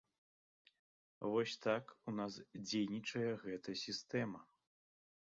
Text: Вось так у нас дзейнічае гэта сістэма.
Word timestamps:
Вось 1.33 1.53
так 1.67 1.95
у 2.13 2.15
нас 2.21 2.33
дзейнічае 2.67 3.25
гэта 3.47 3.81
сістэма. 3.87 4.39